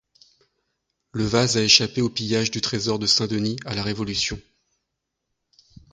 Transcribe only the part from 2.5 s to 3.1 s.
trésor de